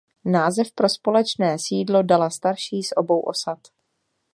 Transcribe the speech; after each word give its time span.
Název 0.25 0.71
pro 0.75 0.89
společné 0.89 1.59
sídlo 1.59 2.03
dala 2.03 2.29
starší 2.29 2.83
z 2.83 2.89
obou 2.97 3.19
osad. 3.19 3.57